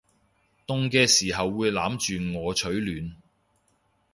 [0.65, 3.15] 凍嘅時候會攬住我取暖